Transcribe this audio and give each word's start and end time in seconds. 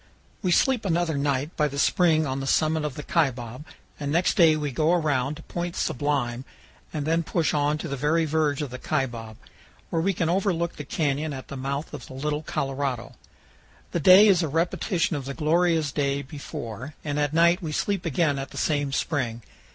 We 0.41 0.49
sleep 0.51 0.83
another 0.83 1.15
night 1.15 1.55
by 1.55 1.67
the 1.67 1.77
spring 1.77 2.25
on 2.25 2.39
the 2.39 2.47
summit 2.47 2.85
of 2.85 2.95
the 2.95 3.03
Kaibab, 3.03 3.63
and 3.99 4.11
next 4.11 4.33
day 4.33 4.55
we 4.55 4.71
go 4.71 4.93
around 4.93 5.35
to 5.35 5.43
Point 5.43 5.75
Sublime 5.75 6.43
and 6.91 7.05
then 7.05 7.21
push 7.21 7.53
on 7.53 7.77
to 7.77 7.87
the 7.87 7.95
very 7.95 8.25
verge 8.25 8.63
of 8.63 8.71
the 8.71 8.79
Kaibab, 8.79 9.37
where 9.91 10.01
we 10.01 10.13
can 10.13 10.27
overlook 10.27 10.77
the 10.77 10.85
canyon 10.85 11.33
at 11.33 11.49
the 11.49 11.55
mouth 11.55 11.93
of 11.93 12.07
the 12.07 12.15
Little 12.15 12.41
Colorado. 12.41 13.11
The 13.91 13.99
day 13.99 14.27
is 14.27 14.41
a 14.41 14.47
repetition 14.47 15.15
of 15.15 15.25
the 15.25 15.35
glorious 15.35 15.91
day 15.91 16.23
before, 16.23 16.95
and 17.05 17.19
at 17.19 17.31
night 17.31 17.61
we 17.61 17.71
sleep 17.71 18.03
again 18.03 18.39
at 18.39 18.49
the 18.49 18.57
same 18.57 18.91
spring. 18.91 19.43